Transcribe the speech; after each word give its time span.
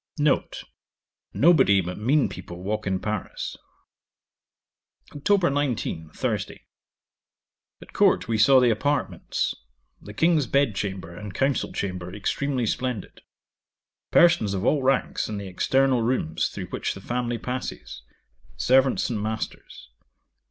'N. 0.19 0.43
Nobody 1.31 1.79
but 1.79 1.99
mean 1.99 2.27
people 2.27 2.63
walk 2.63 2.87
in 2.87 2.99
Paris. 2.99 3.55
'Oct. 5.11 5.53
19. 5.53 6.09
Thursday. 6.09 6.65
At 7.83 7.93
Court, 7.93 8.27
we 8.27 8.35
saw 8.39 8.59
the 8.59 8.71
apartments; 8.71 9.53
the 10.01 10.15
King's 10.15 10.47
bed 10.47 10.73
chamber 10.73 11.15
and 11.15 11.35
council 11.35 11.71
chamber 11.71 12.11
extremely 12.15 12.65
splendid 12.65 13.21
Persons 14.09 14.55
of 14.55 14.65
all 14.65 14.81
ranks 14.81 15.29
in 15.29 15.37
the 15.37 15.45
external 15.45 16.01
rooms 16.01 16.47
through 16.49 16.69
which 16.69 16.95
the 16.95 17.01
family 17.01 17.37
passes: 17.37 18.01
servants 18.57 19.07
and 19.11 19.21
masters. 19.21 19.91